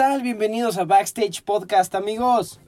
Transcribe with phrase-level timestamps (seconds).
[0.00, 0.22] ¿Qué tal?
[0.22, 2.58] Bienvenidos a Backstage Podcast, amigos,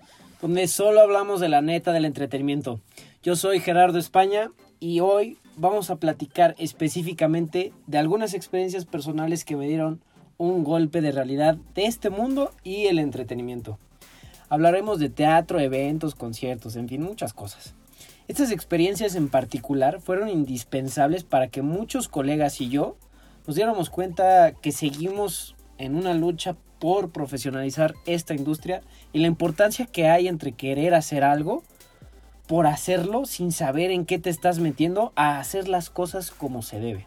[0.42, 2.78] donde solo hablamos de la neta del entretenimiento.
[3.22, 4.50] Yo soy Gerardo España
[4.80, 10.02] y hoy vamos a platicar específicamente de algunas experiencias personales que me dieron
[10.36, 13.78] un golpe de realidad de este mundo y el entretenimiento.
[14.50, 17.72] Hablaremos de teatro, eventos, conciertos, en fin, muchas cosas.
[18.28, 22.98] Estas experiencias en particular fueron indispensables para que muchos colegas y yo
[23.46, 28.82] nos diéramos cuenta que seguimos en una lucha por profesionalizar esta industria
[29.12, 31.62] y la importancia que hay entre querer hacer algo
[32.48, 36.80] por hacerlo sin saber en qué te estás metiendo a hacer las cosas como se
[36.80, 37.06] debe.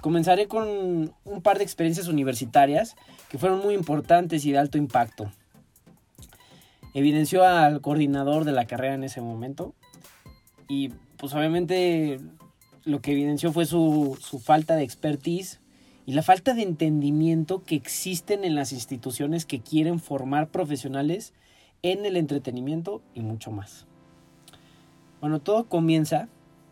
[0.00, 2.96] Comenzaré con un par de experiencias universitarias
[3.28, 5.30] que fueron muy importantes y de alto impacto.
[6.94, 9.74] Evidenció al coordinador de la carrera en ese momento
[10.66, 12.20] y pues obviamente
[12.84, 15.60] lo que evidenció fue su, su falta de expertise
[16.06, 21.34] y la falta de entendimiento que existen en las instituciones que quieren formar profesionales
[21.82, 23.86] en el entretenimiento y mucho más.
[25.20, 26.28] Bueno, todo comienza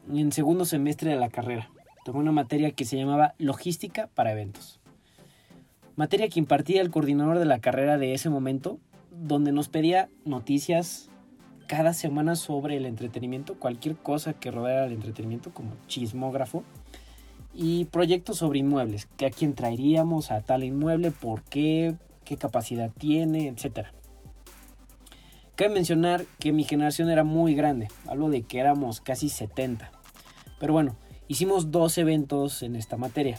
[0.08, 1.68] en segundo semestre de la carrera.
[2.04, 4.80] Tomé una materia que se llamaba Logística para Eventos.
[5.96, 8.78] Materia que impartía el coordinador de la carrera de ese momento,
[9.10, 11.08] donde nos pedía noticias
[11.66, 16.62] cada semana sobre el entretenimiento, cualquier cosa que rodeara el entretenimiento, como chismógrafo,
[17.54, 23.48] y proyectos sobre inmuebles, a quién traeríamos a tal inmueble, por qué, qué capacidad tiene,
[23.48, 23.88] etc.
[25.54, 29.90] Cabe mencionar que mi generación era muy grande, hablo de que éramos casi 70.
[30.58, 30.96] Pero bueno,
[31.28, 33.38] hicimos dos eventos en esta materia.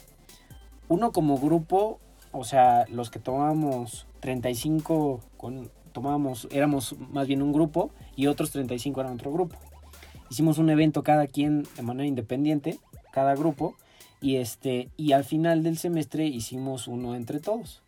[0.87, 1.99] Uno como grupo,
[2.31, 8.51] o sea, los que tomábamos 35 con tomábamos éramos más bien un grupo y otros
[8.51, 9.55] 35 eran otro grupo.
[10.29, 12.77] Hicimos un evento cada quien de manera independiente,
[13.11, 13.75] cada grupo
[14.25, 17.83] y, este, y al final del semestre hicimos uno entre todos.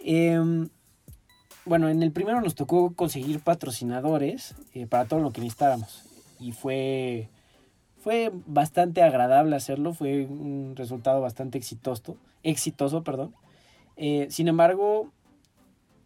[0.00, 0.68] Em,
[1.64, 6.06] bueno, en el primero nos tocó conseguir patrocinadores eh, para todo lo que necesitáramos.
[6.40, 7.28] Y fue,
[8.02, 13.32] fue bastante agradable hacerlo, fue un resultado bastante exitoso, exitoso perdón.
[13.96, 15.12] Eh, sin embargo,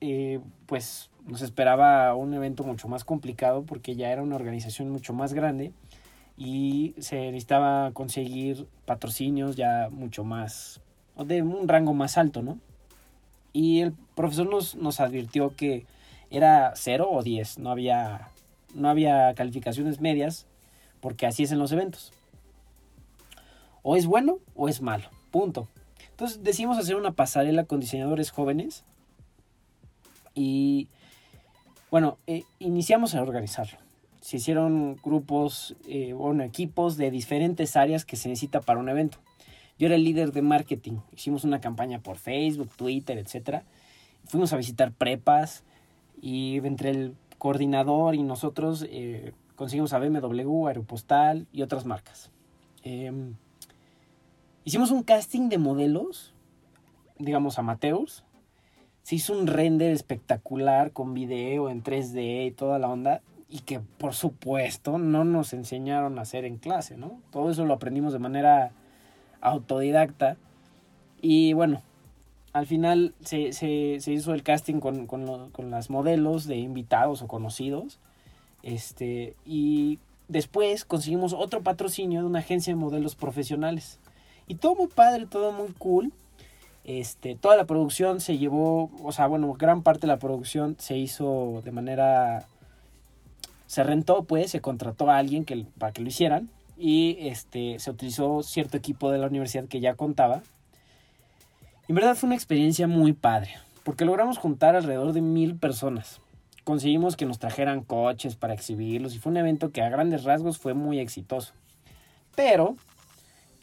[0.03, 5.15] eh, pues nos esperaba un evento mucho más complicado porque ya era una organización mucho
[5.15, 5.73] más grande
[6.39, 10.81] y se necesitaba conseguir patrocinios ya mucho más,
[11.17, 12.61] de un rango más alto, ¿no?
[13.53, 15.85] Y el profesor nos, nos advirtió que
[16.31, 18.29] era 0 o 10, no había,
[18.73, 20.47] no había calificaciones medias,
[21.01, 22.13] porque así es en los eventos.
[23.83, 25.67] O es bueno o es malo, punto.
[26.11, 28.85] Entonces decidimos hacer una pasarela con diseñadores jóvenes
[30.35, 30.87] y
[31.91, 33.88] bueno, eh, iniciamos a organizarlo
[34.29, 39.17] se hicieron grupos, eh, bueno, equipos de diferentes áreas que se necesita para un evento.
[39.79, 40.99] Yo era el líder de marketing.
[41.17, 43.63] Hicimos una campaña por Facebook, Twitter, etc.
[44.25, 45.65] Fuimos a visitar prepas
[46.21, 52.31] y entre el coordinador y nosotros eh, conseguimos a BMW, Aeropostal y otras marcas.
[52.83, 53.33] Em,
[54.63, 56.35] hicimos un casting de modelos,
[57.19, 58.25] digamos amateurs.
[59.05, 63.81] Se hizo un render espectacular con video en 3D y toda la onda y que
[63.81, 67.21] por supuesto no nos enseñaron a hacer en clase, ¿no?
[67.31, 68.73] Todo eso lo aprendimos de manera
[69.41, 70.37] autodidacta
[71.21, 71.83] y bueno,
[72.53, 73.51] al final se,
[74.07, 77.99] hizo el casting con, con, las modelos de invitados o conocidos
[78.63, 79.99] este, y
[80.29, 83.99] después conseguimos otro patrocinio de una agencia de modelos profesionales
[84.47, 86.13] y todo muy padre, todo muy cool.
[86.85, 90.97] Este, toda la producción se llevó, o sea, bueno, gran parte de la producción se
[90.97, 92.47] hizo de manera
[93.69, 96.49] se rentó, pues, se contrató a alguien que, para que lo hicieran
[96.79, 100.43] y este, se utilizó cierto equipo de la universidad que ya contaba.
[101.87, 103.51] en verdad fue una experiencia muy padre,
[103.85, 106.23] porque logramos juntar alrededor de mil personas.
[106.65, 110.57] Conseguimos que nos trajeran coches para exhibirlos y fue un evento que a grandes rasgos
[110.57, 111.53] fue muy exitoso.
[112.35, 112.75] Pero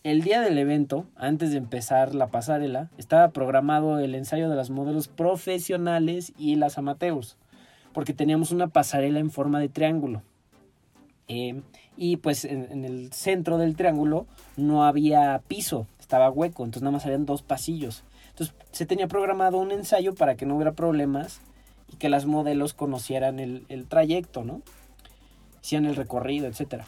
[0.03, 4.69] el día del evento, antes de empezar la pasarela, estaba programado el ensayo de las
[4.69, 7.37] modelos profesionales y las amateurs
[7.95, 10.21] porque teníamos una pasarela en forma de triángulo.
[11.29, 11.61] Eh,
[11.95, 14.27] y pues en, el centro del triángulo
[14.57, 18.03] no había piso, estaba hueco, entonces nada más habían dos pasillos.
[18.31, 21.39] Entonces se tenía programado un ensayo para que no hubiera problemas
[21.87, 24.61] y que las modelos conocieran el, el trayecto, ¿no?
[25.63, 26.83] Hicieran el recorrido, etc.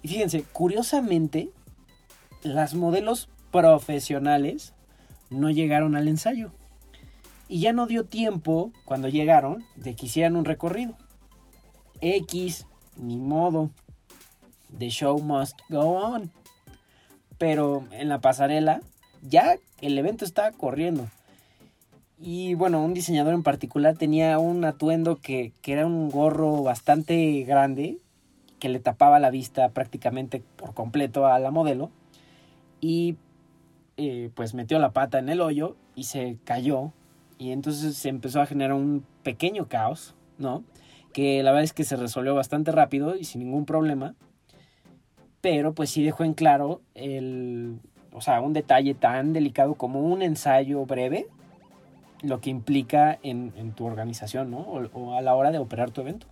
[0.00, 1.50] Y fíjense, curiosamente,
[2.42, 4.72] las modelos profesionales
[5.28, 6.50] no llegaron al ensayo.
[7.48, 10.96] Y ya no dio tiempo, cuando llegaron, de que hicieran un recorrido.
[12.00, 13.70] X, ni modo.
[14.76, 16.30] The show must go on.
[17.38, 18.80] Pero en la pasarela,
[19.22, 21.08] ya el evento estaba corriendo.
[22.18, 27.42] Y bueno, un diseñador en particular tenía un atuendo que, que era un gorro bastante
[27.42, 27.98] grande,
[28.58, 31.90] que le tapaba la vista prácticamente por completo a la modelo.
[32.80, 33.16] Y
[33.96, 36.92] eh, pues metió la pata en el hoyo y se cayó.
[37.44, 40.64] Y entonces se empezó a generar un pequeño caos, ¿no?
[41.12, 44.14] Que la verdad es que se resolvió bastante rápido y sin ningún problema.
[45.42, 47.80] Pero pues sí dejó en claro el,
[48.14, 51.26] o sea, un detalle tan delicado como un ensayo breve
[52.22, 54.60] lo que implica en, tu organización, ¿no?
[54.60, 56.26] O, a la hora de operar tu evento.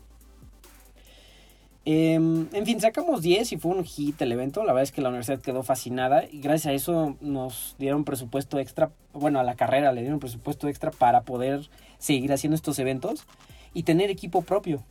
[1.84, 4.61] Em, en fin, sacamos 10 y fue un hit el evento.
[4.62, 8.58] La verdad es que la universidad quedó fascinada y gracias a eso nos dieron presupuesto
[8.58, 8.93] extra.
[9.12, 11.69] Bueno, a la carrera le dieron presupuesto extra para poder
[11.99, 13.26] seguir haciendo estos eventos
[13.75, 14.84] y tener equipo propio.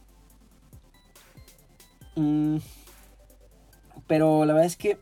[2.16, 2.58] Mm,
[4.08, 4.98] pero la verdad es que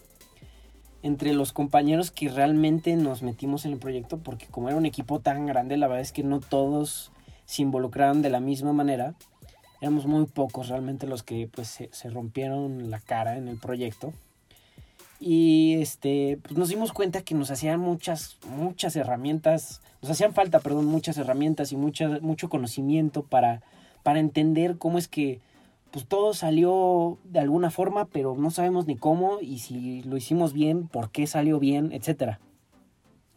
[1.01, 5.19] entre los compañeros que realmente nos metimos en el proyecto, porque como era un equipo
[5.21, 7.12] tan grande, la verdad es que no todos
[7.45, 9.15] se involucraron de la misma manera.
[9.81, 14.13] Éramos muy pocos realmente los que pues se, rompieron la cara en el proyecto.
[15.19, 20.59] Y este, pues nos dimos cuenta que nos hacían muchas, muchas herramientas, nos hacían falta,
[20.59, 23.61] perdón, muchas herramientas y mucha, mucho conocimiento para,
[24.03, 25.39] para entender cómo es que
[25.91, 30.53] pues todo salió de alguna forma, pero no sabemos ni cómo y si lo hicimos
[30.53, 32.37] bien, por qué salió bien, etc.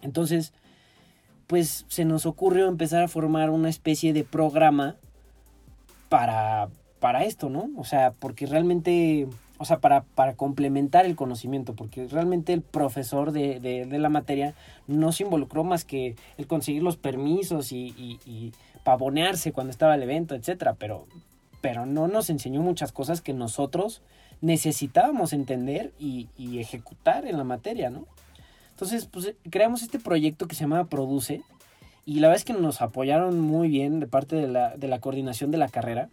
[0.02, 0.52] Entonces,
[1.46, 4.96] pues se nos ocurrió empezar a formar una especie de programa
[6.12, 6.68] para,
[7.00, 7.70] para esto, ¿no?
[7.78, 9.26] O sea, porque realmente,
[9.56, 14.54] o sea, para, para complementar el conocimiento, porque realmente el profesor de, de, la materia
[14.86, 18.52] no se involucró más que el conseguir los permisos y, y, y
[18.84, 21.06] pavonearse cuando estaba el evento, etcétera, pero
[21.62, 24.02] pero no nos enseñó muchas cosas que nosotros
[24.42, 26.28] necesitábamos entender y,
[26.58, 28.04] ejecutar en la materia, ¿no?
[28.70, 31.42] Entonces, pues creamos este proyecto que se llama Produce
[32.04, 35.58] y la verdad es que nos apoyaron muy bien de parte de la, coordinación de
[35.58, 36.08] la carrera,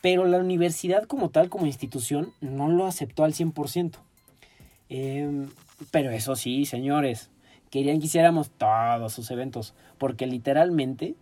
[0.00, 3.98] pero la universidad como tal, como institución, no lo aceptó al 100%.
[4.88, 5.48] Em,
[5.90, 7.30] pero eso sí, señores,
[7.70, 11.16] querían que hiciéramos todos sus eventos, porque literalmente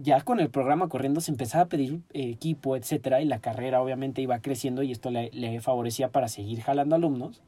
[0.00, 3.82] ya con el programa corriendo se empezaba a pedir eh, equipo, etcétera, y la carrera
[3.82, 7.42] obviamente iba creciendo y esto le, favorecía para seguir jalando alumnos.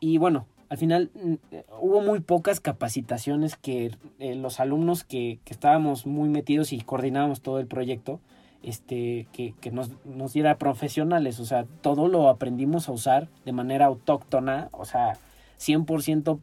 [0.00, 1.34] Y bueno, al final mm,
[1.82, 7.58] hubo muy pocas capacitaciones que eh, los alumnos que, estábamos muy metidos y coordinábamos todo
[7.58, 8.20] el proyecto,
[8.62, 13.84] este, que, nos, nos, diera profesionales, o sea, todo lo aprendimos a usar de manera
[13.84, 15.18] autóctona, o sea,
[15.60, 16.40] 100%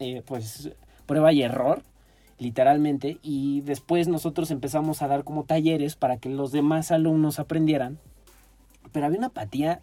[0.00, 0.72] eh, pues
[1.06, 1.82] prueba y error
[2.38, 7.98] literalmente, y después nosotros empezamos a dar como talleres para que los demás alumnos aprendieran,
[8.92, 9.80] pero había una apatía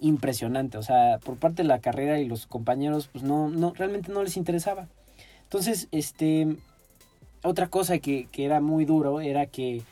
[0.00, 4.12] impresionante, o sea, por parte de la carrera y los compañeros, pues no, no, realmente
[4.12, 4.88] no les interesaba.
[5.44, 6.56] Entonces, este,
[7.42, 9.82] otra cosa que, que era muy duro era que,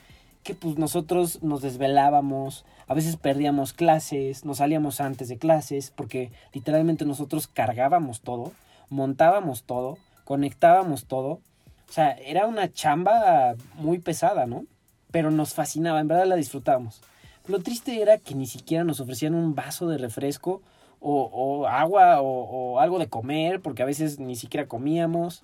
[0.43, 6.31] que pues nosotros nos desvelábamos, a veces perdíamos clases, nos salíamos antes de clases, porque
[6.53, 8.53] literalmente nosotros cargábamos todo,
[8.89, 11.41] montábamos todo, conectábamos todo,
[11.89, 14.65] o sea, era una chamba muy pesada, ¿no?
[15.11, 17.01] Pero nos fascinaba, en verdad la disfrutábamos.
[17.47, 20.61] Lo triste era que ni siquiera nos ofrecían un vaso de refresco
[20.99, 25.43] o, agua o, algo de comer, porque a veces ni siquiera comíamos.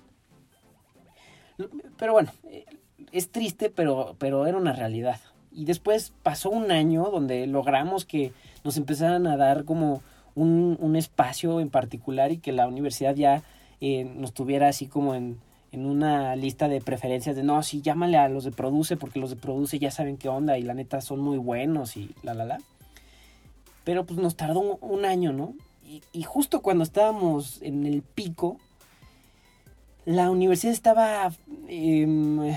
[1.96, 2.64] Pero bueno, eh,
[3.12, 5.20] es triste, pero, pero era una realidad.
[5.52, 8.32] Y después pasó un año donde logramos que
[8.64, 10.02] nos empezaran a dar como
[10.34, 13.42] un, un espacio en particular y que la universidad ya
[13.80, 15.38] eh, nos tuviera así como en,
[15.74, 19.30] en una lista de preferencias de no, sí, llámale a los de Produce porque los
[19.30, 22.44] de Produce ya saben qué onda y la neta son muy buenos y la, la,
[22.44, 22.58] la.
[23.82, 25.54] Pero pues nos tardó un, año, ¿no?
[26.12, 28.56] Y, justo cuando estábamos en el pico,
[30.04, 31.32] la universidad estaba,
[31.68, 32.54] em,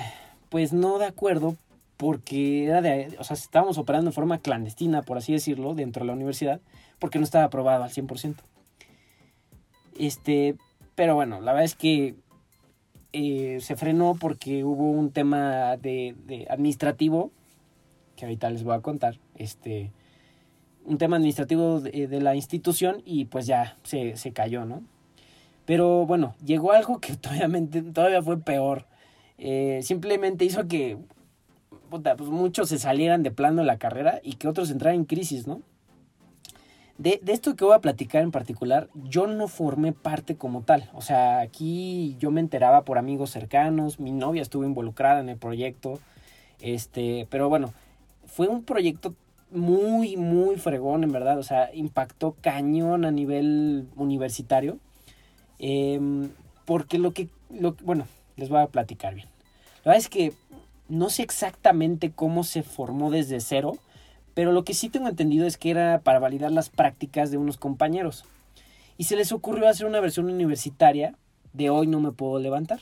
[0.49, 1.55] pues no de acuerdo
[1.97, 6.07] porque era de, o sea, estábamos operando de forma clandestina, por así decirlo, dentro de
[6.07, 6.61] la universidad,
[6.99, 8.35] porque no estaba aprobado al 100%.
[9.97, 10.55] Este,
[10.93, 12.15] pero bueno, la verdad es que
[13.13, 16.15] eh, se frenó porque hubo un tema de,
[16.49, 17.31] administrativo,
[18.15, 19.91] que ahorita les voy a contar, este,
[20.85, 24.83] un tema administrativo de, la institución y pues ya se, cayó, ¿no?
[25.65, 27.49] Pero bueno, llegó algo que todavía,
[27.93, 28.85] todavía fue peor.
[29.37, 30.97] Eh, simplemente hizo que
[31.89, 35.47] pues muchos se salieran de plano de la carrera y que otros entraran en crisis,
[35.47, 35.61] ¿no?
[36.97, 40.89] De, esto que voy a platicar en particular, yo no formé parte como tal.
[40.93, 45.37] O sea, aquí yo me enteraba por amigos cercanos, mi novia estuvo involucrada en el
[45.37, 45.99] proyecto.
[46.59, 47.73] Este, pero bueno,
[48.25, 49.13] fue un proyecto
[49.51, 51.37] muy, muy fregón, en verdad.
[51.37, 54.79] O sea, impactó cañón a nivel universitario.
[55.59, 56.29] Em,
[56.65, 59.27] porque lo que, lo, bueno, les voy a platicar bien.
[59.83, 60.33] La verdad es que
[60.89, 63.77] no sé exactamente cómo se formó desde cero,
[64.37, 67.57] pero lo que sí tengo entendido es que era para validar las prácticas de unos
[67.57, 68.23] compañeros.
[68.95, 71.15] Y se les ocurrió hacer una versión universitaria
[71.53, 72.81] de Hoy no me puedo levantar.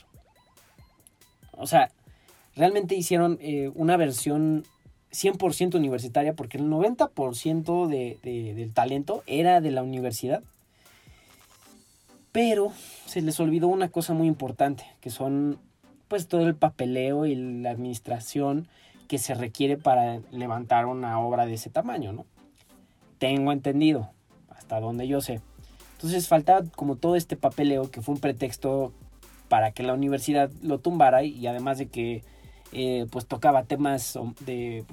[1.52, 1.90] O sea,
[2.56, 4.64] realmente hicieron eh, una versión
[5.12, 10.42] 100% universitaria porque el 90% de, del talento era de la universidad.
[12.32, 12.70] Pero
[13.06, 15.58] se les olvidó una cosa muy importante, que son
[16.08, 18.68] pues todo el papeleo y la administración
[19.06, 22.26] que se requiere para levantar una obra de ese tamaño, ¿no?
[23.18, 24.10] Tengo entendido,
[24.50, 25.40] hasta donde yo sé.
[25.94, 28.92] Entonces faltaba como todo este papeleo que fue un pretexto
[29.48, 32.22] para que la universidad lo tumbara y además de que
[32.72, 34.84] eh, pues tocaba temas de, eh,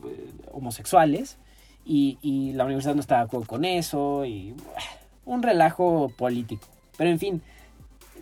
[0.52, 1.38] homosexuales
[1.86, 4.56] y, la universidad no estaba de acuerdo con eso y
[5.26, 6.68] un relajo político.
[6.98, 7.42] Pero en fin,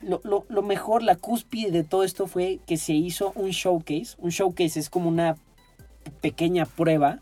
[0.02, 4.16] lo, lo, mejor, la cúspide de todo esto fue que se hizo un showcase.
[4.18, 5.36] Un showcase es como una
[6.22, 7.20] pequeña prueba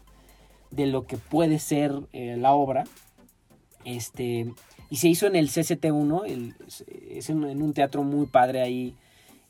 [0.72, 2.84] de lo que puede ser eh, la obra.
[3.86, 4.54] Este,
[4.90, 6.56] y se hizo en el CCT1, el,
[7.10, 8.96] es en, un teatro muy padre ahí,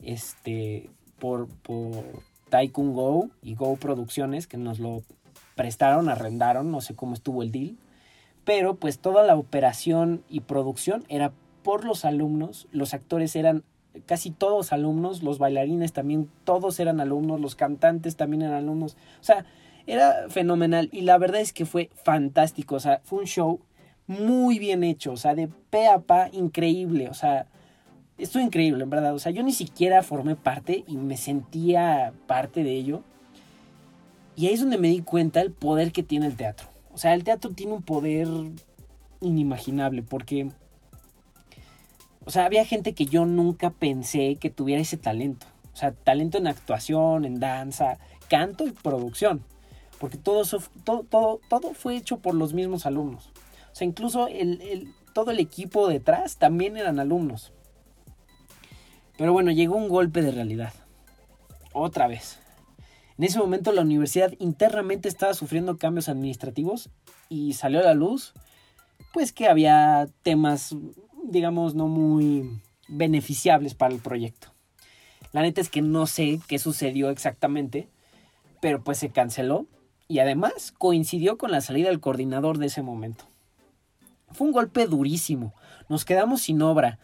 [0.02, 2.04] este, por, por
[2.50, 5.04] Tycoon Go y Go Producciones, que nos lo
[5.56, 7.78] prestaron, arrendaron, no sé cómo estuvo el deal.
[8.46, 11.34] Pero pues toda la operación y producción era
[11.64, 13.64] por los alumnos, los actores eran
[14.06, 18.98] casi todos alumnos, los bailarines también, todos eran alumnos, los cantantes también eran alumnos.
[19.20, 19.46] O sea,
[19.88, 23.60] era fenomenal y la verdad es que fue fantástico, o sea, fue un show
[24.08, 27.48] muy bien hecho, o sea, de pe a pa, increíble, o sea,
[28.18, 32.64] esto increíble, en verdad, o sea, yo ni siquiera formé parte y me sentía parte
[32.64, 33.04] de ello.
[34.36, 36.68] Y ahí es donde me di cuenta el poder que tiene el teatro.
[36.94, 38.28] O sea, el teatro tiene un poder
[39.22, 40.50] inimaginable porque,
[42.26, 45.48] o sea, había gente que yo nunca pensé que tuviera ese talento.
[45.74, 47.98] O sea, talento en actuación, en danza,
[48.30, 49.44] canto y producción.
[50.00, 50.44] Porque todo,
[50.84, 53.30] todo, todo, todo fue hecho por los mismos alumnos.
[53.72, 57.54] O sea, incluso el, todo el equipo detrás también eran alumnos.
[59.18, 60.74] Pero bueno, llegó un golpe de realidad.
[61.74, 62.40] Otra vez.
[63.18, 66.90] En ese momento la universidad internamente estaba sufriendo cambios administrativos
[67.28, 68.34] y salió a la luz
[69.14, 70.76] pues que había temas
[71.32, 74.50] digamos no muy beneficiables para el proyecto.
[75.32, 77.88] La neta es que no sé qué sucedió exactamente,
[78.62, 79.68] pero pues se canceló
[80.08, 83.26] y además coincidió con la salida del coordinador de ese momento.
[84.32, 85.54] Fue un golpe durísimo.
[85.88, 87.00] Nos quedamos sin obra.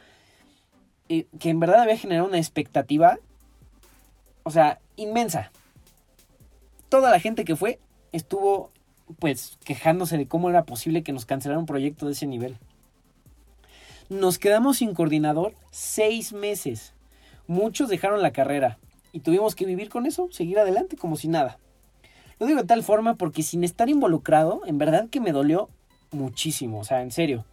[1.07, 3.19] Eh, que en verdad había generado una expectativa,
[4.41, 5.51] o sea, inmensa.
[6.89, 7.79] Toda la gente que fue
[8.11, 8.71] estuvo,
[9.19, 12.57] pues, quejándose de cómo era posible que nos cancelara un proyecto de ese nivel.
[14.09, 16.93] Nos quedamos sin coordinador seis meses.
[17.47, 18.77] Muchos dejaron la carrera
[19.11, 21.57] y tuvimos que vivir con eso, seguir adelante como si nada.
[22.39, 25.69] Lo digo de tal forma porque sin estar involucrado, en verdad que me dolió
[26.11, 27.45] muchísimo, o sea, en serio.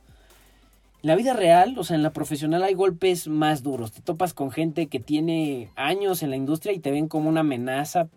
[1.02, 3.92] En la vida real, o sea, en la profesional hay golpes más duros.
[3.92, 7.40] Te topas con gente que tiene años en la industria y te ven como una
[7.40, 8.08] amenaza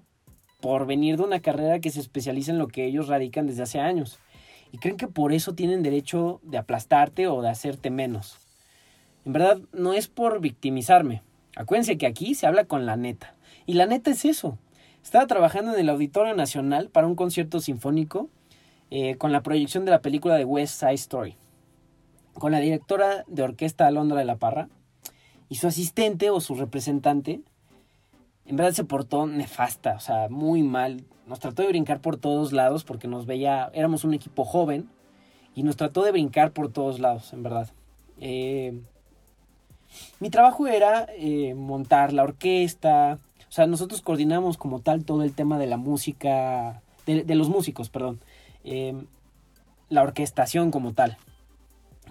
[0.59, 3.79] por venir de una carrera que se especializa en lo que ellos radican desde hace
[3.79, 4.19] años.
[4.77, 8.37] Creen que por eso tienen derecho de aplastarte o de hacerte menos.
[9.25, 11.23] En verdad, no es por victimizarme.
[11.55, 13.33] Acuérdense que aquí se habla con la neta.
[13.65, 14.57] Y la neta es eso.
[15.03, 18.29] Estaba trabajando en el Auditorio Nacional para un concierto sinfónico
[18.91, 21.35] eh, con la proyección de la película de West Side Story,
[22.33, 24.69] con la directora de orquesta Alondra de la Parra
[25.49, 27.41] y su asistente o su representante,
[28.45, 31.03] en verdad se portó nefasta, o sea, muy mal.
[31.25, 34.89] Nos trató de brincar por todos lados porque nos veía, éramos un equipo joven
[35.55, 37.69] y nos trató de brincar por todos lados, en verdad.
[38.19, 38.79] Eh,
[40.19, 45.33] mi trabajo era eh, montar la orquesta, o sea, nosotros coordinamos como tal todo el
[45.33, 48.19] tema de la música, de los músicos, perdón.
[48.63, 49.05] Em,
[49.89, 51.17] la orquestación como tal.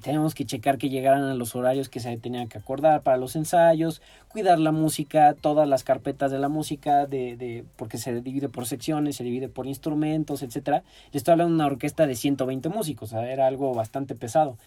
[0.04, 3.36] Tenemos que checar que llegaran a los horarios que se tenían que acordar para los
[3.36, 8.66] ensayos, cuidar la música, todas las carpetas de la música, de, porque se divide por
[8.66, 10.82] secciones, se divide por instrumentos, etc.
[11.10, 14.58] Le estoy hablando de una orquesta de 120 músicos, era algo bastante pesado.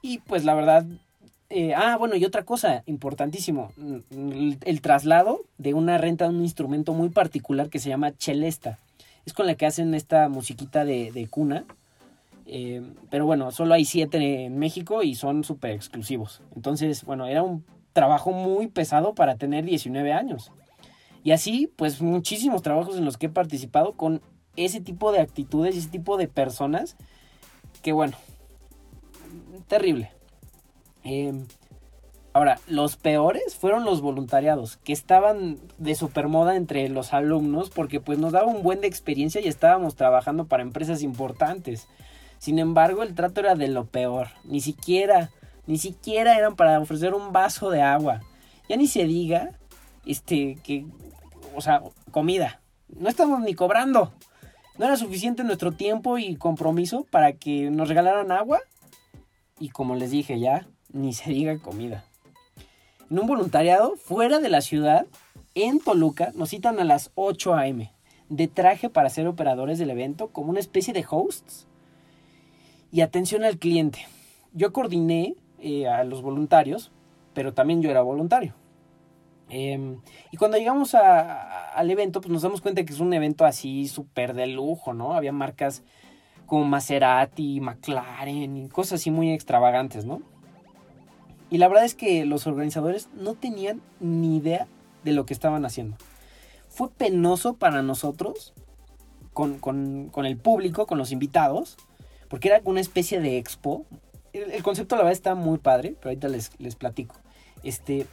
[0.00, 0.86] Y pues la verdad,
[1.50, 3.70] eh, ah, bueno, y otra cosa importantísimo,
[4.10, 8.78] el, el, traslado de una renta de un instrumento muy particular que se llama chelesta
[9.26, 11.64] es con la que hacen esta musiquita de, cuna.
[12.46, 16.42] Eh, pero bueno, solo hay siete en México y son súper exclusivos.
[16.54, 20.52] Entonces, bueno, era un trabajo muy pesado para tener 19 años.
[21.22, 24.20] Y así, pues muchísimos trabajos en los que he participado con
[24.56, 26.96] ese tipo de actitudes y ese tipo de personas
[27.82, 28.16] que bueno,
[29.68, 30.12] terrible.
[31.02, 31.32] Eh,
[32.36, 38.18] Ahora, los peores fueron los voluntariados, que estaban de supermoda entre los alumnos porque pues
[38.18, 41.86] nos daba un buen de experiencia y estábamos trabajando para empresas importantes.
[42.44, 44.28] Sin embargo, el trato era de lo peor.
[44.44, 45.30] Ni siquiera,
[45.66, 48.20] ni siquiera eran para ofrecer un vaso de agua.
[48.68, 49.52] Ya ni se diga,
[50.04, 50.84] este, que,
[51.54, 52.60] o sea, comida.
[52.88, 54.12] No estamos ni cobrando.
[54.76, 58.60] No era suficiente nuestro tiempo y compromiso para que nos regalaran agua.
[59.58, 62.04] Y como les dije ya, ni se diga comida
[63.10, 65.06] en un voluntariado fuera de la ciudad,
[65.54, 67.92] en Toluca, nos citan a las 8 a.m.
[68.28, 71.68] de traje para ser operadores del evento como una especie de hosts
[72.94, 74.06] y atención al cliente.
[74.52, 76.92] Yo coordiné eh, a los voluntarios,
[77.32, 78.54] pero también yo era voluntario.
[79.48, 83.88] Em, y cuando llegamos al evento, pues nos damos cuenta que es un evento así
[83.88, 85.14] súper de lujo, ¿no?
[85.14, 85.82] Había marcas
[86.46, 90.22] como Maserati, McLaren y cosas así muy extravagantes, ¿no?
[91.50, 94.68] Y la verdad es que los organizadores no tenían ni idea
[95.02, 95.96] de lo que estaban haciendo.
[96.68, 98.54] Fue penoso para nosotros,
[99.32, 101.76] con, el público, con los invitados,
[102.28, 103.86] porque era una especie de expo.
[104.32, 107.14] El, concepto, la verdad, está muy padre, pero ahorita les, les platico.
[107.62, 108.06] Este,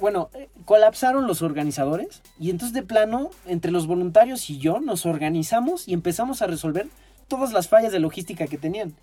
[0.00, 5.06] bueno, eh, colapsaron los organizadores y entonces de plano, entre los voluntarios y yo, nos
[5.06, 6.88] organizamos y empezamos a resolver
[7.28, 8.94] todas las fallas de logística que tenían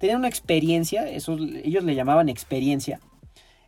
[0.00, 3.00] tenían una experiencia, eso, ellos le llamaban experiencia,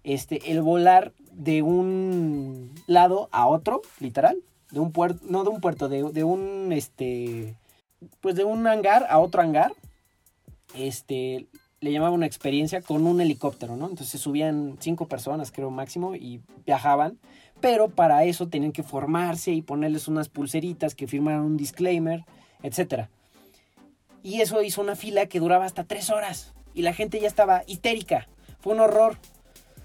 [0.03, 4.39] este, el volar de un lado a otro, literal,
[4.71, 7.55] de un puerto, no de un puerto, de, de un, este,
[8.21, 9.73] pues de un hangar a otro hangar,
[10.75, 11.47] este,
[11.81, 13.89] le llamaban una experiencia con un helicóptero, ¿no?
[13.89, 17.19] Entonces subían cinco personas, creo, máximo, y viajaban,
[17.61, 22.25] pero para eso tenían que formarse y ponerles unas pulseritas que firmaran un disclaimer,
[22.63, 23.11] etcétera.
[24.23, 26.53] Y eso hizo una fila que duraba hasta tres horas.
[26.75, 28.29] Y la gente ya estaba histérica.
[28.61, 29.17] Fue un horror.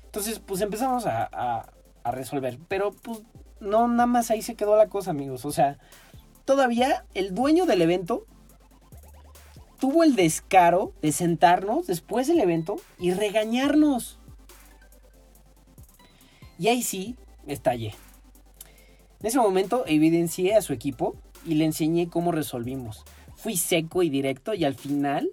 [0.06, 1.66] Entonces, pues empezamos a,
[2.06, 2.58] resolver.
[2.68, 3.20] Pero, pues,
[3.60, 5.44] no, nada más ahí se quedó la cosa, amigos.
[5.46, 5.78] O sea,
[6.48, 8.26] todavía el dueño del evento
[9.80, 14.18] tuvo el descaro de sentarnos después del evento y regañarnos.
[16.58, 17.94] Y ahí sí, estallé.
[19.20, 23.06] En ese momento evidencié a su equipo y le enseñé cómo resolvimos
[23.38, 25.30] fui seco y directo y al final,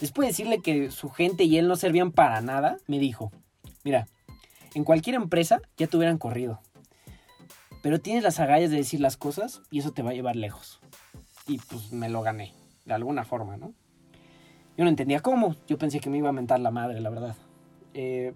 [0.00, 3.30] después de decirle que su gente y él no servían para nada, me dijo,
[3.84, 4.08] mira,
[4.74, 6.60] en cualquier empresa ya te hubieran corrido,
[7.82, 10.80] pero tienes las agallas de decir las cosas y eso te va a llevar lejos.
[11.46, 12.52] Y pues me lo gané,
[12.86, 13.74] de alguna forma, ¿no?
[14.76, 17.36] Yo no entendía cómo, yo pensé que me iba a mentar la madre, la verdad.
[17.92, 18.32] Eh,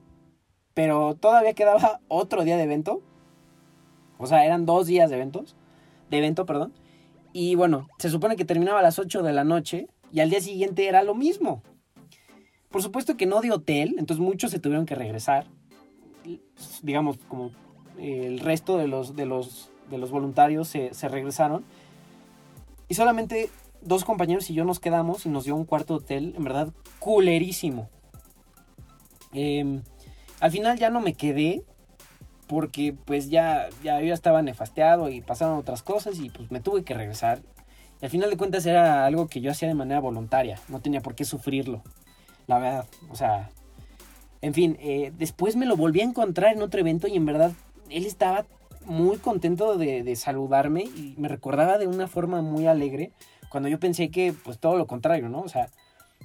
[0.75, 3.01] pero todavía quedaba otro día de evento.
[4.19, 5.57] O sea, eran dos días de eventos.
[6.11, 6.75] De evento, perdón.
[7.33, 10.41] Y bueno, se supone que terminaba a las 8 de la noche y al día
[10.41, 11.63] siguiente era lo mismo.
[12.71, 15.47] Por supuesto que no de hotel, entonces muchos se tuvieron que regresar.
[16.83, 17.51] Digamos, como
[17.99, 21.65] el resto de los, de los, de los voluntarios se, regresaron.
[22.89, 23.51] Y solamente
[23.83, 27.89] dos compañeros y yo nos quedamos y nos dio un cuarto hotel, en verdad, culerísimo.
[29.33, 29.83] Em,
[30.41, 31.63] al final ya no me quedé
[32.47, 36.85] porque pues ya, ya yo estaba nefasteado y pasaron otras cosas y pues me tuve
[36.85, 37.43] que regresar.
[38.01, 41.01] Y al final de cuentas era algo que yo hacía de manera voluntaria, no tenía
[41.01, 41.83] por qué sufrirlo,
[42.47, 43.51] la verdad, o sea,
[44.43, 47.53] en fin, eh, después me lo volví a encontrar en otro evento y en verdad
[47.91, 48.47] él estaba
[48.87, 53.13] muy contento de, saludarme y me recordaba de una forma muy alegre
[53.49, 55.41] cuando yo pensé que pues todo lo contrario, ¿no?
[55.41, 55.71] O sea,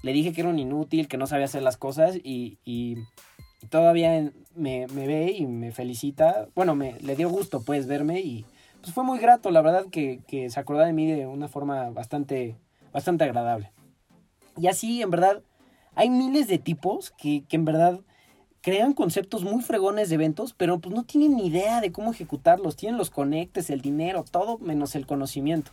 [0.04, 2.98] le dije que era un inútil, que no sabía hacer las cosas y,
[3.70, 6.48] todavía me, ve y me felicita.
[6.56, 8.46] Bueno, me le dio gusto pues verme y
[8.82, 12.58] pues fue muy grato, la verdad que, se acordó de mí de una forma bastante,
[12.92, 13.72] bastante agradable.
[14.58, 15.42] Y así, en verdad,
[15.96, 18.02] hay miles de tipos que, que en verdad
[18.62, 22.76] crean conceptos muy fregones de eventos, pero pues no tienen ni idea de cómo ejecutarlos.
[22.76, 25.72] Tienen los conectes, el dinero, todo menos el conocimiento.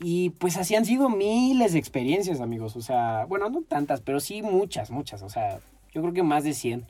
[0.00, 2.74] Y pues así han sido miles de experiencias, amigos.
[2.76, 5.22] O sea, bueno, no tantas, pero sí muchas, muchas.
[5.22, 5.60] O sea,
[5.92, 6.86] yo creo que más de 100,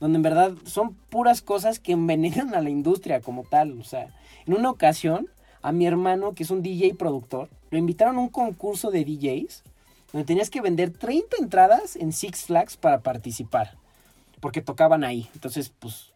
[0.00, 3.80] donde en verdad son puras cosas que envenenan a la industria como tal.
[3.80, 4.14] O sea,
[4.46, 5.28] en una ocasión,
[5.62, 9.62] a mi hermano, que es un DJ productor, lo invitaron a un concurso de DJs,
[10.12, 13.76] donde tenías que vender 30 entradas en Six Flags para participar,
[14.40, 15.28] porque tocaban ahí.
[15.34, 16.12] Entonces, pues,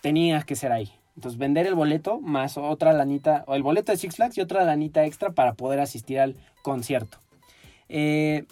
[0.00, 0.92] tenías que ser ahí.
[1.14, 4.64] Entonces, vender el boleto más otra lanita, o el boleto de Six Flags y otra
[4.64, 7.18] lanita extra para poder asistir al concierto.
[7.88, 8.44] Eh,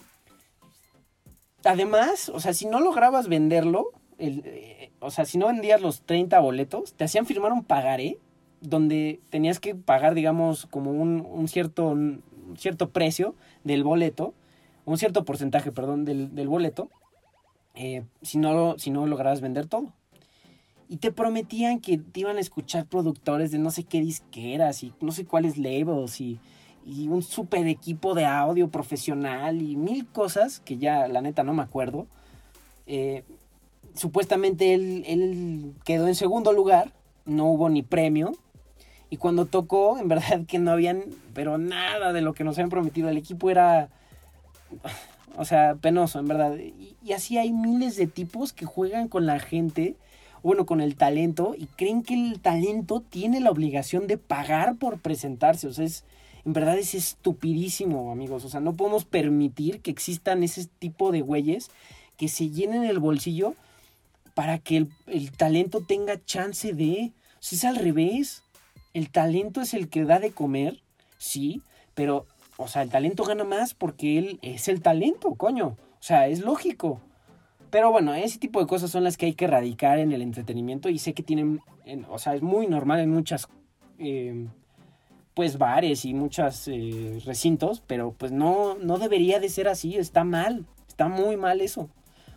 [1.64, 6.38] además, o sea, si no lograbas venderlo, eh, o sea, si no vendías los 30
[6.40, 8.18] boletos, te hacían firmar un pagaré
[8.60, 11.94] donde tenías que pagar, digamos, como un, cierto,
[12.56, 14.34] cierto precio del boleto,
[14.86, 16.88] un cierto porcentaje, perdón, del, boleto.
[17.74, 19.92] Eh, si, no, si no lograbas vender todo.
[20.88, 24.92] Y te prometían que te iban a escuchar productores de no sé qué disqueras y
[25.00, 26.38] no sé cuáles labels y,
[26.84, 31.54] y un super equipo de audio profesional y mil cosas que ya la neta no
[31.54, 32.06] me acuerdo.
[32.86, 33.24] Eh,
[33.94, 36.92] supuestamente él, él quedó en segundo lugar,
[37.24, 38.32] no hubo ni premio.
[39.10, 42.70] Y cuando tocó, en verdad que no habían, pero nada de lo que nos habían
[42.70, 43.08] prometido.
[43.08, 43.88] El equipo era,
[45.36, 46.56] o sea, penoso, en verdad.
[46.56, 49.96] Y, y así hay miles de tipos que juegan con la gente
[50.44, 55.00] bueno, con el talento y creen que el talento tiene la obligación de pagar por
[55.00, 55.66] presentarse.
[55.66, 56.04] O sea, es,
[56.44, 58.44] en verdad es estupidísimo, amigos.
[58.44, 61.70] O sea, no podemos permitir que existan ese tipo de güeyes
[62.18, 63.54] que se llenen el bolsillo
[64.34, 67.12] para que el, talento tenga chance de...
[67.40, 68.42] Si es al revés,
[68.92, 70.82] el talento es el que da de comer,
[71.16, 71.62] sí,
[71.94, 75.68] pero, o sea, el talento gana más porque él es el talento, coño.
[75.68, 77.00] O sea, es lógico.
[77.70, 80.88] Pero bueno, ese tipo de cosas son las que hay que erradicar en el entretenimiento
[80.88, 81.60] y sé que tienen,
[82.08, 83.48] o sea, es muy normal en muchas,
[83.98, 84.48] em,
[85.34, 90.22] pues, bares y muchos eh, recintos, pero pues no, no debería de ser así, está
[90.22, 91.88] mal, está muy mal eso.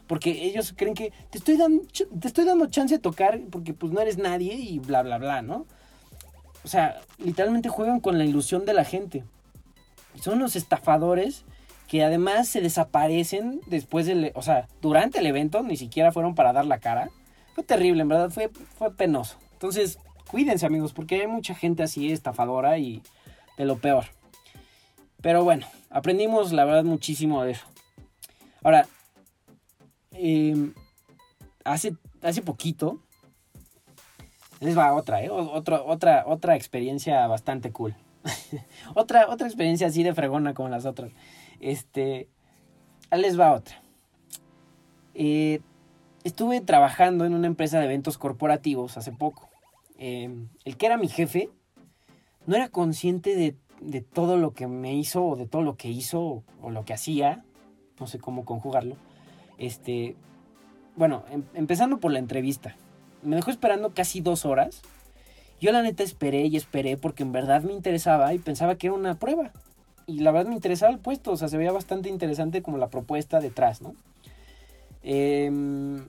[0.07, 1.83] Porque ellos creen que te estoy, dando,
[2.19, 5.41] te estoy dando chance de tocar porque pues no eres nadie y bla, bla, bla,
[5.43, 5.67] ¿no?
[6.63, 9.23] O sea, literalmente juegan con la ilusión de la gente.
[10.21, 11.45] Son los estafadores
[11.87, 16.53] que además se desaparecen después del, o sea, durante el evento, ni siquiera fueron para
[16.53, 17.09] dar la cara.
[17.55, 19.37] Fue terrible, en verdad, fue, fue penoso.
[19.53, 19.97] Entonces,
[20.29, 23.01] cuídense amigos, porque hay mucha gente así estafadora y
[23.57, 24.05] de lo peor.
[25.21, 27.65] Pero bueno, aprendimos la verdad muchísimo de eso.
[28.63, 28.85] Ahora,
[30.11, 30.73] em,
[31.63, 32.99] hace, hace poquito,
[34.59, 35.29] les va otra, ¿eh?
[35.29, 37.95] Otra, otra, otra experiencia bastante cool.
[38.95, 41.11] otra, otra experiencia así de fregona como las otras.
[41.59, 42.27] Este,
[43.11, 43.81] les va otra.
[45.13, 45.61] Eh,
[46.23, 49.49] estuve trabajando en una empresa de eventos corporativos hace poco.
[49.97, 51.49] Em, el que era mi jefe
[52.45, 53.55] no era consciente de,
[54.01, 57.43] todo lo que me hizo o de todo lo que hizo o lo que hacía.
[57.99, 58.95] No sé cómo conjugarlo.
[59.57, 60.15] Este,
[60.95, 62.75] bueno, em, empezando por la entrevista.
[63.23, 64.81] Me dejó esperando casi dos horas.
[65.59, 68.95] Yo la neta esperé y esperé porque en verdad me interesaba y pensaba que era
[68.95, 69.51] una prueba
[70.07, 72.89] y la verdad me interesaba el puesto, o sea, se veía bastante interesante como la
[72.89, 73.93] propuesta detrás, ¿no?
[75.03, 76.05] Em,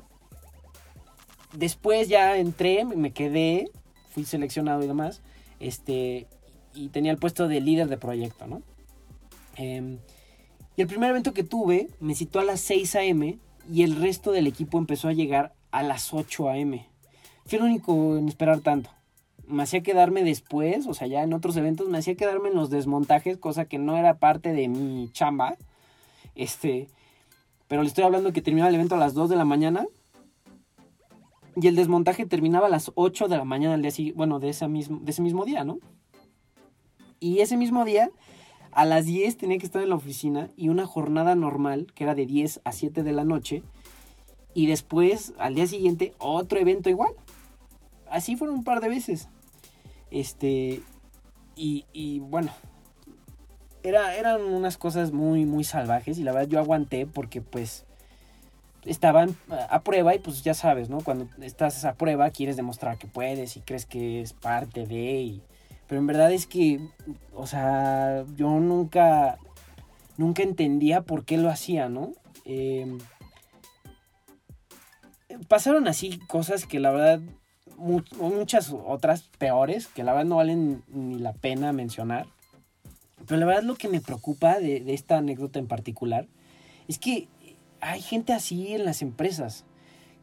[1.53, 3.71] después ya entré, me quedé,
[4.11, 5.21] fui seleccionado y demás,
[5.59, 6.29] este,
[6.75, 8.63] y tenía el puesto de líder de proyecto, ¿no?
[9.57, 9.99] Em,
[10.77, 13.37] y el primer evento que tuve me citó a las 6 a.m.
[13.71, 16.87] y el resto del equipo empezó a llegar a las 8 a.m.
[17.47, 18.91] Fui el único en esperar tanto
[19.49, 22.71] me hacía quedarme después, o sea, ya en otros eventos, me hacía quedarme en los
[22.71, 25.57] desmontajes, cosa que no era parte de mi chamba.
[26.35, 26.89] Este,
[27.67, 29.87] pero le estoy hablando que terminaba el evento a las 2 de la mañana.
[31.57, 34.69] Y el desmontaje terminaba a las 8 de la mañana del día bueno, de ese
[34.69, 35.79] mismo, de ese mismo día, ¿no?
[37.21, 38.11] Y ese mismo día,
[38.71, 42.15] a las 10 tenía que estar en la oficina y una jornada normal, que era
[42.15, 43.63] de 10 a 7 de la noche.
[44.55, 47.13] Y después, al día siguiente, otro evento igual.
[48.11, 49.29] Así fueron un par de veces.
[50.11, 50.81] Este,
[51.57, 52.53] y, bueno,
[53.83, 57.85] era, eran unas cosas muy, muy salvajes y la verdad yo aguanté porque pues
[58.85, 59.37] estaban
[59.71, 61.01] a prueba y pues ya sabes, ¿no?
[61.01, 65.41] Cuando estás a prueba quieres demostrar que puedes y crees que es parte de...
[65.87, 66.81] pero en verdad es que,
[67.35, 69.39] o sea, yo nunca,
[70.17, 72.13] nunca entendía por qué lo hacía, ¿no?
[72.45, 72.99] Em,
[75.49, 77.21] pasaron así cosas que la verdad
[77.79, 82.27] muchas otras peores que la verdad no valen ni la pena mencionar.
[83.27, 86.27] Pero la verdad lo que me preocupa de, esta anécdota en particular
[86.89, 87.29] es que
[87.81, 89.65] hay gente así en las empresas.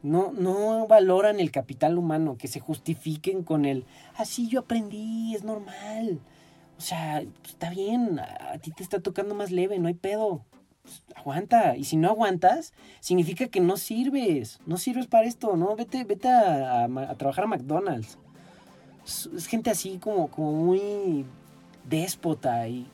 [0.02, 5.42] No, no valoran el capital humano, que se justifiquen con el, así yo aprendí, es
[5.42, 6.20] normal.
[6.78, 10.44] O sea, está bien, a ti te está tocando más leve, no hay pedo
[11.14, 11.76] aguanta.
[11.76, 14.60] Y si no aguantas, significa que no sirves.
[14.66, 15.76] No sirves para esto, ¿no?
[15.76, 18.18] Vete, vete a, trabajar a McDonald's.
[19.04, 21.24] Es, gente así como, como muy
[21.88, 22.88] déspota y,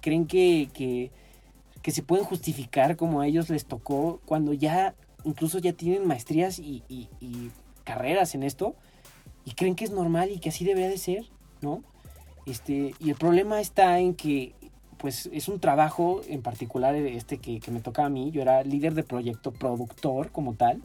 [0.00, 5.72] creen que, que, se pueden justificar como a ellos les tocó cuando ya incluso ya
[5.72, 7.50] tienen maestrías y, y
[7.84, 8.74] carreras en esto
[9.44, 11.24] y creen que es normal y que así debería de ser,
[11.60, 11.82] ¿no?
[12.46, 14.54] Este, y el problema está en que
[15.02, 18.30] pues es un trabajo en particular este que, me tocaba a mí.
[18.30, 20.80] Yo era líder de proyecto, productor como tal.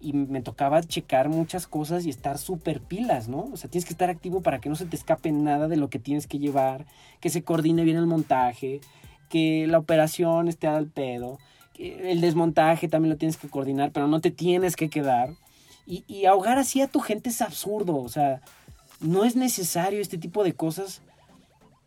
[0.00, 3.50] Y me tocaba checar muchas cosas y estar súper pilas, ¿no?
[3.52, 5.90] O sea, tienes que estar activo para que no se te escape nada de lo
[5.90, 6.86] que tienes que llevar,
[7.20, 8.80] que se coordine bien el montaje,
[9.28, 11.40] que la operación esté al pedo,
[11.76, 15.30] el desmontaje también lo tienes que coordinar, pero no te tienes que quedar.
[15.84, 18.40] Y, y, ahogar así a tu gente es absurdo, o sea,
[19.00, 21.02] no es necesario este tipo de cosas.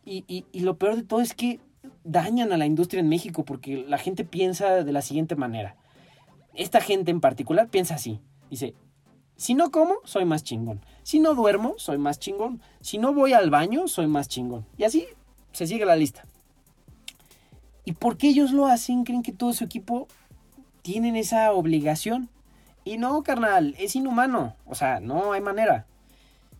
[0.04, 1.60] Y, y, lo peor de todo es que
[2.04, 5.76] dañan a la industria en México porque la gente piensa de la siguiente manera.
[6.54, 8.20] Esta gente en particular piensa así.
[8.50, 8.74] Dice,
[9.36, 10.82] si no como, soy más chingón.
[11.04, 12.62] Si no duermo, soy más chingón.
[12.82, 14.66] Si no voy al baño, soy más chingón.
[14.78, 15.06] Y así
[15.52, 16.26] se sigue la lista.
[17.86, 19.04] ¿Y por qué ellos lo hacen?
[19.04, 20.08] ¿Creen que todo su equipo
[20.82, 22.30] tienen esa obligación?
[22.84, 24.56] Y no, carnal, es inhumano.
[24.66, 25.86] O sea, no hay manera.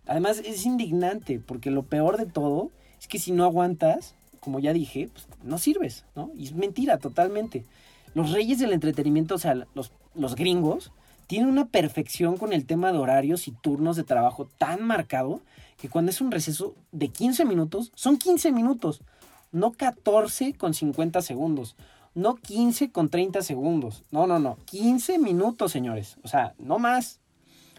[0.06, 2.70] Además, es indignante, porque lo peor de todo
[3.02, 6.30] es que si no aguantas, como ya dije, pues no sirves, ¿no?
[6.34, 7.66] Y es mentira totalmente.
[8.14, 10.90] Los reyes del entretenimiento, o sea, los, los gringos,
[11.26, 15.42] tienen una perfección con el tema de horarios y turnos de trabajo tan marcado
[15.76, 19.02] que cuando es un receso de 15 minutos, son 15 minutos
[19.52, 21.76] no 14 con 50 segundos,
[22.14, 27.20] no 15 con 30 segundos, no, no, no, 15 minutos, señores, o sea, no más.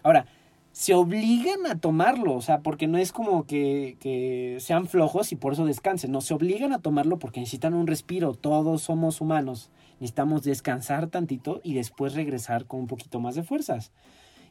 [0.02, 0.26] Ahora,
[0.74, 5.36] se obligan a tomarlo, o sea, porque no es como que, que, sean flojos y
[5.36, 9.70] por eso descansen, no, se obligan a tomarlo porque necesitan un respiro, todos somos humanos,
[10.00, 13.92] necesitamos descansar tantito y después regresar con un poquito más de fuerzas.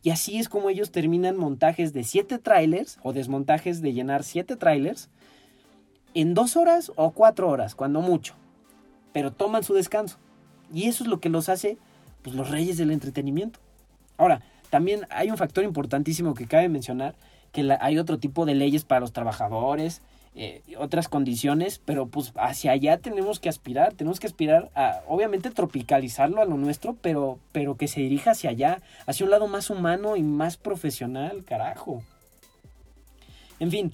[0.01, 4.55] Y así es como ellos terminan montajes de 7 trailers o desmontajes de llenar 7
[4.55, 5.09] trailers
[6.13, 8.35] en dos horas o cuatro horas, cuando mucho.
[9.11, 10.19] Pero toman su descanso.
[10.73, 11.77] Y eso es lo que los hace
[12.21, 13.59] pues, los reyes del entretenimiento.
[14.17, 14.41] Ahora,
[14.73, 17.13] también hay un factor importantísimo que cabe mencionar,
[17.51, 20.01] que hay otro tipo de leyes para los trabajadores,
[20.33, 25.51] eh, otras condiciones, pero pues hacia allá tenemos que aspirar, tenemos que aspirar a, obviamente,
[25.51, 29.69] tropicalizarlo a lo nuestro, pero, pero que se dirija hacia allá, hacia un lado más
[29.69, 32.01] humano y más profesional, carajo.
[33.59, 33.93] En fin,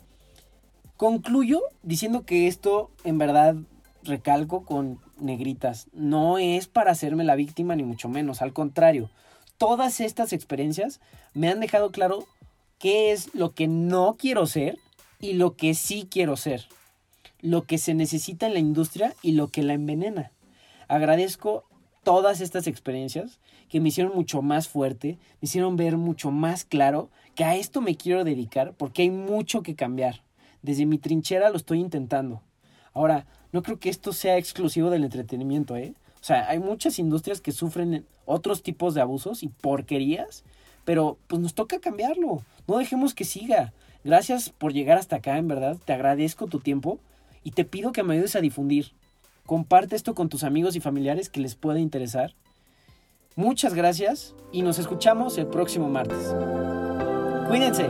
[0.95, 3.55] Concluyo diciendo que esto, en verdad,
[4.03, 9.09] recalco con negritas, no es para hacerme la víctima ni mucho menos, al contrario,
[9.60, 11.00] todas estas experiencias
[11.36, 12.26] me han dejado claro
[12.80, 14.80] qué es lo que no quiero ser
[15.19, 16.67] y lo que sí quiero ser,
[17.41, 20.32] lo que se necesita en la industria y lo que la envenena.
[20.88, 21.65] Agradezco
[22.04, 27.10] todas estas experiencias que me hicieron mucho más fuerte, me hicieron ver mucho más claro
[27.36, 30.24] que a esto me quiero dedicar porque hay mucho que cambiar
[30.62, 32.41] desde mi trinchera lo estoy intentando.
[32.93, 35.93] Ahora, no creo que esto sea exclusivo del entretenimiento, ¿eh?
[36.21, 40.43] O sea, hay muchas industrias que sufren otros tipos de abusos y porquerías,
[40.86, 42.43] pero pues nos toca cambiarlo.
[42.67, 43.73] No dejemos que siga.
[44.03, 45.77] Gracias por llegar hasta acá, en verdad.
[45.86, 46.99] Te agradezco tu tiempo
[47.43, 48.91] y te pido que me ayudes a difundir.
[49.45, 52.36] Comparte esto con tus amigos y familiares que les pueda interesar.
[53.36, 56.36] Muchas gracias y nos escuchamos el próximo martes.
[57.47, 57.88] Cuídense.